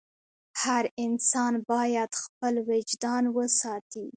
[0.63, 4.05] هر انسان باید خپل وجدان وساتي.